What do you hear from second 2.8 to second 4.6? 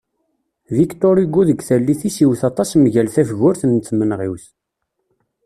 mgal tafgurt n tmenɣiwt.